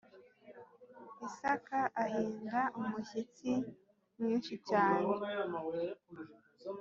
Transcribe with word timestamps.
Isaka 1.27 1.79
ahinda 2.03 2.59
umushyitsi 2.79 3.51
mwinshi 4.17 4.53
cyane 4.69 5.07